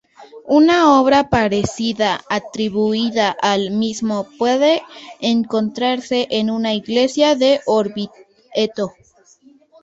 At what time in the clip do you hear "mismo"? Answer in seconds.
3.69-4.25